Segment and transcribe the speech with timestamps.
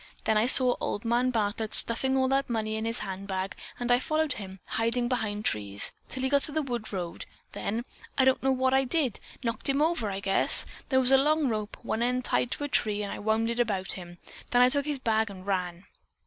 [0.23, 3.99] Then I saw Old Man Bartlett stuffing all that money in his handbag and I
[3.99, 8.73] followed him, hiding behind trees, till he got to the wood road—then—I don't know what
[8.73, 10.65] I did—knocked him over, I guess.
[10.89, 13.59] There was a long rope, one end tied to a tree, and I wound it
[13.59, 14.17] about him,
[14.49, 15.85] then I took his bag and ran."